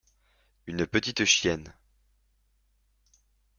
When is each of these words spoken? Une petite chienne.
Une 0.65 0.87
petite 0.87 1.25
chienne. 1.25 1.71